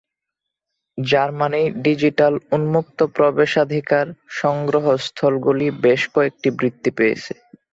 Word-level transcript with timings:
Germany 0.97 1.63
digital 1.83 2.33
উন্মুক্ত 2.51 2.99
প্রবেশাধিকার 3.15 4.05
সংগ্রহস্থল 4.39 5.33
গুলি 5.45 5.67
বেশ 5.83 6.01
কয়েকটি 6.13 6.49
বৃত্তি 6.57 6.89
পেয়েছে। 6.97 7.33